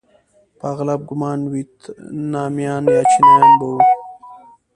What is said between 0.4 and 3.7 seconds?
په اغلب ګومان ویتنامیان یا چینایان به